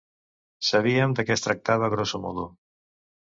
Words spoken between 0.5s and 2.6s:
Sabíem de què es tractava grosso modo.